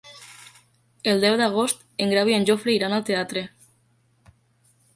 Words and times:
El 1.11 1.19
deu 1.25 1.35
d'agost 1.41 1.85
en 2.05 2.15
Grau 2.15 2.31
i 2.33 2.37
en 2.39 2.47
Jofre 2.49 2.75
iran 2.79 2.95
al 2.99 3.07
teatre. 3.11 3.47